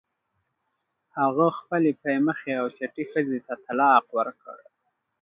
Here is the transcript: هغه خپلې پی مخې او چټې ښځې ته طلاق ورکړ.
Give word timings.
هغه 1.19 1.47
خپلې 1.59 1.91
پی 2.01 2.15
مخې 2.27 2.51
او 2.61 2.65
چټې 2.77 3.03
ښځې 3.11 3.39
ته 3.47 3.53
طلاق 3.65 4.05
ورکړ. 4.17 4.57